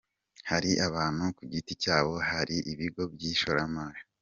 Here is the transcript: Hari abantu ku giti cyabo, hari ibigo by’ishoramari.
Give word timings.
Hari 0.49 0.71
abantu 0.87 1.23
ku 1.37 1.43
giti 1.51 1.73
cyabo, 1.83 2.13
hari 2.29 2.55
ibigo 2.71 3.03
by’ishoramari. 3.13 4.01